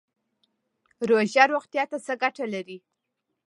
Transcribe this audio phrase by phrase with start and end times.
[1.09, 2.77] روژه روغتیا ته څه ګټه لري؟